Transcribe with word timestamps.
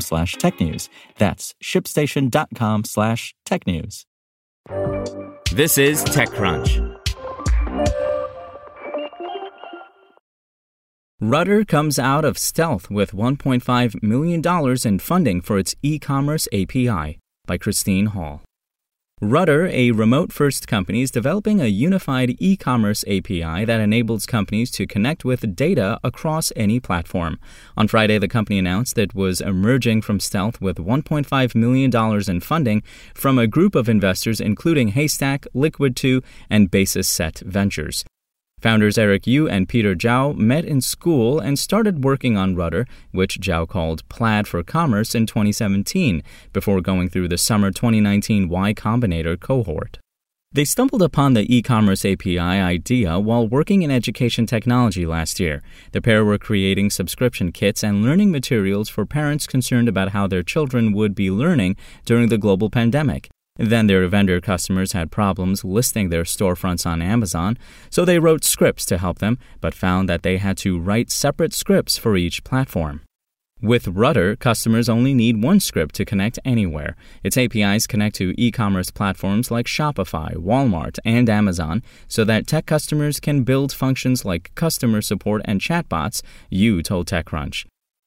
slash 0.00 0.36
technews. 0.36 0.88
That's 1.18 1.54
shipstation.com 1.62 2.84
slash 2.84 3.34
technews. 3.46 4.04
This 5.52 5.78
is 5.78 6.04
TechCrunch. 6.04 6.94
Rutter 11.20 11.64
comes 11.64 11.98
out 11.98 12.24
of 12.24 12.36
stealth 12.36 12.90
with 12.90 13.12
$1.5 13.12 14.02
million 14.02 14.42
in 14.84 14.98
funding 14.98 15.40
for 15.40 15.58
its 15.58 15.74
e 15.82 15.98
commerce 15.98 16.48
API 16.52 17.18
by 17.46 17.56
Christine 17.56 18.06
Hall. 18.06 18.42
Rutter, 19.20 19.68
a 19.68 19.92
remote 19.92 20.32
first 20.32 20.66
company, 20.66 21.00
is 21.00 21.10
developing 21.12 21.60
a 21.60 21.66
unified 21.66 22.34
e 22.40 22.56
commerce 22.56 23.04
API 23.04 23.64
that 23.64 23.80
enables 23.80 24.26
companies 24.26 24.72
to 24.72 24.88
connect 24.88 25.24
with 25.24 25.54
data 25.54 26.00
across 26.02 26.52
any 26.56 26.80
platform. 26.80 27.38
On 27.76 27.86
Friday, 27.86 28.18
the 28.18 28.26
company 28.26 28.58
announced 28.58 28.98
it 28.98 29.14
was 29.14 29.40
emerging 29.40 30.02
from 30.02 30.18
stealth 30.18 30.60
with 30.60 30.78
$1.5 30.78 31.54
million 31.54 32.28
in 32.28 32.40
funding 32.40 32.82
from 33.14 33.38
a 33.38 33.46
group 33.46 33.76
of 33.76 33.88
investors, 33.88 34.40
including 34.40 34.88
Haystack, 34.88 35.46
Liquid2, 35.54 36.22
and 36.50 36.70
Basis 36.70 37.08
Set 37.08 37.38
Ventures. 37.46 38.04
Founders 38.64 38.96
Eric 38.96 39.26
Yu 39.26 39.46
and 39.46 39.68
Peter 39.68 39.94
Zhao 39.94 40.34
met 40.34 40.64
in 40.64 40.80
school 40.80 41.38
and 41.38 41.58
started 41.58 42.02
working 42.02 42.38
on 42.38 42.56
Rutter, 42.56 42.86
which 43.12 43.38
Zhao 43.38 43.68
called 43.68 44.08
Plaid 44.08 44.48
for 44.48 44.62
Commerce 44.62 45.14
in 45.14 45.26
2017, 45.26 46.22
before 46.50 46.80
going 46.80 47.10
through 47.10 47.28
the 47.28 47.36
summer 47.36 47.70
2019 47.70 48.48
Y 48.48 48.72
Combinator 48.72 49.38
cohort. 49.38 49.98
They 50.50 50.64
stumbled 50.64 51.02
upon 51.02 51.34
the 51.34 51.44
e 51.54 51.60
commerce 51.60 52.06
API 52.06 52.38
idea 52.38 53.20
while 53.20 53.46
working 53.46 53.82
in 53.82 53.90
education 53.90 54.46
technology 54.46 55.04
last 55.04 55.38
year. 55.38 55.62
The 55.92 56.00
pair 56.00 56.24
were 56.24 56.38
creating 56.38 56.88
subscription 56.88 57.52
kits 57.52 57.84
and 57.84 58.02
learning 58.02 58.30
materials 58.30 58.88
for 58.88 59.04
parents 59.04 59.46
concerned 59.46 59.90
about 59.90 60.12
how 60.12 60.26
their 60.26 60.42
children 60.42 60.94
would 60.94 61.14
be 61.14 61.30
learning 61.30 61.76
during 62.06 62.30
the 62.30 62.38
global 62.38 62.70
pandemic. 62.70 63.28
Then 63.56 63.86
their 63.86 64.06
vendor 64.08 64.40
customers 64.40 64.92
had 64.92 65.12
problems 65.12 65.64
listing 65.64 66.08
their 66.08 66.24
storefronts 66.24 66.84
on 66.84 67.00
Amazon, 67.00 67.56
so 67.88 68.04
they 68.04 68.18
wrote 68.18 68.42
scripts 68.42 68.84
to 68.86 68.98
help 68.98 69.20
them, 69.20 69.38
but 69.60 69.74
found 69.74 70.08
that 70.08 70.22
they 70.22 70.38
had 70.38 70.56
to 70.58 70.78
write 70.78 71.10
separate 71.12 71.54
scripts 71.54 71.96
for 71.96 72.16
each 72.16 72.42
platform. 72.42 73.02
With 73.62 73.88
Rutter, 73.88 74.34
customers 74.36 74.88
only 74.88 75.14
need 75.14 75.42
one 75.42 75.60
script 75.60 75.94
to 75.94 76.04
connect 76.04 76.38
anywhere. 76.44 76.96
Its 77.22 77.38
APIs 77.38 77.86
connect 77.86 78.16
to 78.16 78.34
e 78.36 78.50
commerce 78.50 78.90
platforms 78.90 79.50
like 79.50 79.66
Shopify, 79.66 80.34
Walmart, 80.34 80.98
and 81.04 81.30
Amazon 81.30 81.82
so 82.08 82.24
that 82.24 82.46
tech 82.46 82.66
customers 82.66 83.20
can 83.20 83.44
build 83.44 83.72
functions 83.72 84.24
like 84.24 84.54
customer 84.54 85.00
support 85.00 85.42
and 85.44 85.60
chatbots, 85.60 86.22
Yu 86.50 86.82
told 86.82 87.06
TechCrunch. 87.06 87.64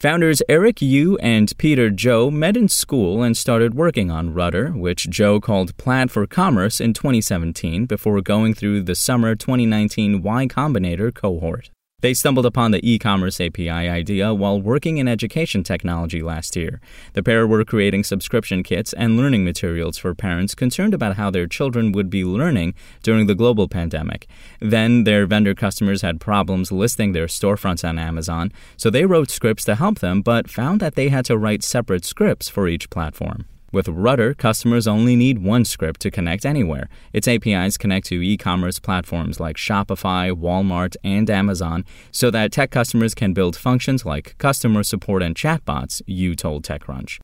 Founders 0.00 0.40
Eric 0.48 0.80
Yu 0.80 1.16
and 1.16 1.52
Peter 1.58 1.90
Zhou 1.90 2.32
met 2.32 2.56
in 2.56 2.68
school 2.68 3.24
and 3.24 3.36
started 3.36 3.74
working 3.74 4.12
on 4.12 4.32
Rutter, 4.32 4.70
which 4.70 5.10
Zhou 5.10 5.42
called 5.42 5.76
Plaid 5.76 6.12
for 6.12 6.24
Commerce 6.24 6.80
in 6.80 6.92
2017 6.92 7.84
before 7.84 8.20
going 8.20 8.54
through 8.54 8.82
the 8.82 8.94
summer 8.94 9.34
2019 9.34 10.22
Y 10.22 10.46
Combinator 10.46 11.12
cohort. 11.12 11.72
They 12.00 12.14
stumbled 12.14 12.46
upon 12.46 12.70
the 12.70 12.88
e 12.88 12.96
commerce 12.96 13.40
API 13.40 13.68
idea 13.68 14.32
while 14.32 14.62
working 14.62 14.98
in 14.98 15.08
education 15.08 15.64
technology 15.64 16.22
last 16.22 16.54
year. 16.54 16.80
The 17.14 17.24
pair 17.24 17.44
were 17.44 17.64
creating 17.64 18.04
subscription 18.04 18.62
kits 18.62 18.92
and 18.92 19.16
learning 19.16 19.44
materials 19.44 19.98
for 19.98 20.14
parents 20.14 20.54
concerned 20.54 20.94
about 20.94 21.16
how 21.16 21.32
their 21.32 21.48
children 21.48 21.90
would 21.90 22.08
be 22.08 22.24
learning 22.24 22.74
during 23.02 23.26
the 23.26 23.34
global 23.34 23.66
pandemic. 23.66 24.28
Then 24.60 25.02
their 25.02 25.26
vendor 25.26 25.56
customers 25.56 26.02
had 26.02 26.20
problems 26.20 26.70
listing 26.70 27.14
their 27.14 27.26
storefronts 27.26 27.82
on 27.82 27.98
Amazon, 27.98 28.52
so 28.76 28.90
they 28.90 29.04
wrote 29.04 29.28
scripts 29.28 29.64
to 29.64 29.74
help 29.74 29.98
them, 29.98 30.22
but 30.22 30.48
found 30.48 30.78
that 30.78 30.94
they 30.94 31.08
had 31.08 31.24
to 31.24 31.36
write 31.36 31.64
separate 31.64 32.04
scripts 32.04 32.48
for 32.48 32.68
each 32.68 32.90
platform. 32.90 33.44
With 33.70 33.86
Rutter, 33.88 34.32
customers 34.32 34.88
only 34.88 35.14
need 35.14 35.44
one 35.44 35.66
script 35.66 36.00
to 36.00 36.10
connect 36.10 36.46
anywhere. 36.46 36.88
Its 37.12 37.28
APIs 37.28 37.76
connect 37.76 38.06
to 38.06 38.22
e 38.22 38.38
commerce 38.38 38.78
platforms 38.78 39.40
like 39.40 39.56
Shopify, 39.56 40.32
Walmart, 40.32 40.96
and 41.04 41.28
Amazon 41.28 41.84
so 42.10 42.30
that 42.30 42.50
tech 42.50 42.70
customers 42.70 43.14
can 43.14 43.34
build 43.34 43.56
functions 43.56 44.06
like 44.06 44.36
customer 44.38 44.82
support 44.82 45.22
and 45.22 45.34
chatbots, 45.34 46.00
Yu 46.06 46.34
told 46.34 46.64
TechCrunch. 46.64 47.18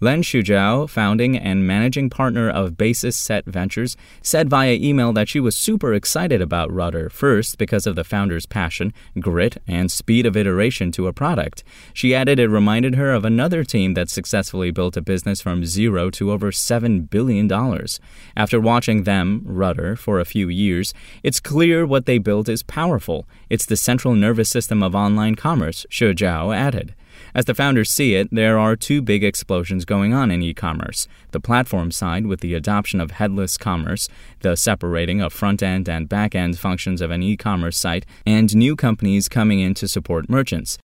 Lan 0.00 0.22
Xuezhao, 0.22 0.90
founding 0.90 1.38
and 1.38 1.66
managing 1.66 2.10
partner 2.10 2.50
of 2.50 2.76
Basis 2.76 3.16
Set 3.16 3.46
Ventures, 3.46 3.96
said 4.20 4.50
via 4.50 4.74
email 4.74 5.14
that 5.14 5.28
she 5.28 5.38
was 5.40 5.56
super 5.56 5.94
excited 5.94 6.42
about 6.42 6.70
Rutter, 6.70 7.08
first 7.08 7.56
because 7.56 7.86
of 7.86 7.94
the 7.94 8.04
founder's 8.04 8.44
passion, 8.44 8.92
grit, 9.18 9.56
and 9.66 9.90
speed 9.90 10.26
of 10.26 10.36
iteration 10.36 10.92
to 10.92 11.06
a 11.06 11.12
product. 11.12 11.64
She 11.94 12.14
added 12.14 12.38
it 12.38 12.48
reminded 12.48 12.96
her 12.96 13.12
of 13.12 13.24
another 13.24 13.62
team 13.62 13.94
that 13.94 14.10
successfully 14.10 14.70
built 14.72 14.96
a 14.96 15.00
business 15.00 15.40
from 15.40 15.64
zero 15.64 16.10
to 16.10 16.32
over 16.32 16.50
$7 16.50 17.08
billion. 17.08 17.50
After 18.36 18.60
watching 18.60 19.04
them, 19.04 19.42
Rutter, 19.44 19.96
for 19.96 20.20
a 20.20 20.26
few 20.26 20.48
years, 20.48 20.92
it's 21.22 21.40
clear 21.40 21.86
what 21.86 22.04
they 22.04 22.18
built 22.18 22.48
is 22.48 22.62
powerful. 22.62 23.26
It's 23.48 23.64
the 23.64 23.76
central 23.76 24.14
nervous 24.14 24.50
system 24.50 24.82
of 24.82 24.94
online 24.94 25.36
commerce, 25.36 25.86
Shujiao 25.88 26.54
added. 26.54 26.94
As 27.34 27.46
the 27.46 27.54
founders 27.54 27.90
see 27.90 28.14
it, 28.14 28.28
there 28.30 28.60
are 28.60 28.76
two 28.76 29.02
big 29.02 29.24
explosions 29.24 29.84
going 29.84 30.14
on 30.14 30.30
in 30.30 30.40
e 30.40 30.54
commerce 30.54 31.08
the 31.32 31.40
platform 31.40 31.90
side, 31.90 32.26
with 32.26 32.38
the 32.40 32.54
adoption 32.54 33.00
of 33.00 33.10
headless 33.10 33.58
commerce, 33.58 34.08
the 34.40 34.56
separating 34.56 35.20
of 35.20 35.32
front 35.32 35.60
end 35.60 35.88
and 35.88 36.08
back 36.08 36.36
end 36.36 36.56
functions 36.56 37.00
of 37.00 37.10
an 37.10 37.24
e 37.24 37.36
commerce 37.36 37.76
site, 37.76 38.06
and 38.24 38.54
new 38.54 38.76
companies 38.76 39.28
coming 39.28 39.58
in 39.58 39.74
to 39.74 39.88
support 39.88 40.30
merchants. 40.30 40.78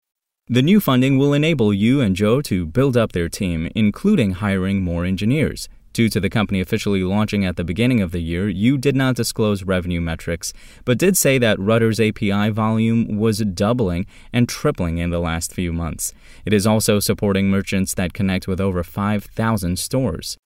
The 0.48 0.62
new 0.62 0.80
funding 0.80 1.16
will 1.18 1.32
enable 1.32 1.72
Yu 1.72 2.00
and 2.00 2.16
Joe 2.16 2.42
to 2.42 2.66
build 2.66 2.96
up 2.96 3.12
their 3.12 3.28
team, 3.28 3.70
including 3.76 4.32
hiring 4.32 4.82
more 4.82 5.04
engineers. 5.04 5.68
Due 6.00 6.08
to 6.08 6.18
the 6.18 6.30
company 6.30 6.62
officially 6.62 7.02
launching 7.02 7.44
at 7.44 7.56
the 7.56 7.62
beginning 7.62 8.00
of 8.00 8.10
the 8.10 8.22
year, 8.22 8.48
Yu 8.48 8.78
did 8.78 8.96
not 8.96 9.16
disclose 9.16 9.64
revenue 9.64 10.00
metrics, 10.00 10.54
but 10.86 10.96
did 10.96 11.14
say 11.14 11.36
that 11.36 11.60
Rutter's 11.60 12.00
API 12.00 12.48
volume 12.48 13.18
was 13.18 13.40
doubling 13.40 14.06
and 14.32 14.48
tripling 14.48 14.96
in 14.96 15.10
the 15.10 15.20
last 15.20 15.52
few 15.52 15.74
months. 15.74 16.14
It 16.46 16.54
is 16.54 16.66
also 16.66 17.00
supporting 17.00 17.50
merchants 17.50 17.92
that 17.96 18.14
connect 18.14 18.48
with 18.48 18.62
over 18.62 18.82
5,000 18.82 19.78
stores. 19.78 20.38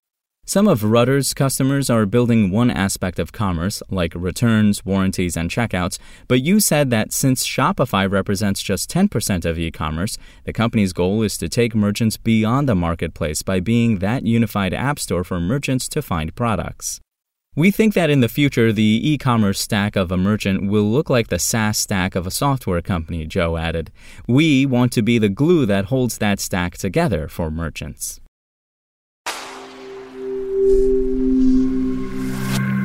Some 0.47 0.67
of 0.67 0.83
Rutter's 0.83 1.33
customers 1.33 1.89
are 1.89 2.05
building 2.05 2.51
one 2.51 2.69
aspect 2.69 3.17
of 3.17 3.31
commerce, 3.31 3.81
like 3.89 4.13
returns, 4.13 4.85
warranties, 4.85 5.35
and 5.35 5.49
checkouts, 5.49 5.97
but 6.27 6.43
Yu 6.43 6.59
said 6.59 6.91
that 6.91 7.11
since 7.11 7.47
Shopify 7.47 8.09
represents 8.09 8.61
just 8.61 8.87
10% 8.91 9.43
of 9.43 9.57
e 9.57 9.71
commerce, 9.71 10.19
the 10.43 10.53
company's 10.53 10.93
goal 10.93 11.23
is 11.23 11.35
to 11.39 11.49
take 11.49 11.73
merchants 11.73 12.15
beyond 12.15 12.69
the 12.69 12.75
marketplace 12.75 13.41
by 13.41 13.59
being 13.59 13.97
that 13.97 14.27
unified 14.27 14.71
app 14.71 14.99
store 14.99 15.23
for 15.23 15.39
merchants 15.39 15.89
to 15.89 16.03
find 16.03 16.35
products. 16.35 16.99
We 17.55 17.71
think 17.71 17.95
that 17.95 18.11
in 18.11 18.19
the 18.19 18.29
future, 18.29 18.71
the 18.71 19.01
e 19.01 19.17
commerce 19.17 19.59
stack 19.59 19.95
of 19.95 20.11
a 20.11 20.17
merchant 20.17 20.69
will 20.69 20.83
look 20.83 21.09
like 21.09 21.29
the 21.29 21.39
SaaS 21.39 21.79
stack 21.79 22.13
of 22.13 22.27
a 22.27 22.31
software 22.31 22.83
company, 22.83 23.25
Joe 23.25 23.57
added. 23.57 23.91
We 24.27 24.67
want 24.67 24.91
to 24.91 25.01
be 25.01 25.17
the 25.17 25.27
glue 25.27 25.65
that 25.65 25.85
holds 25.85 26.19
that 26.19 26.39
stack 26.39 26.77
together 26.77 27.27
for 27.27 27.49
merchants. 27.49 28.21